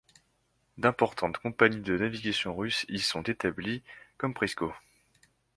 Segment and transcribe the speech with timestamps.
[0.79, 3.83] D'importantes compagnies de navigation russes y sont établies
[4.17, 4.73] comme Prisco.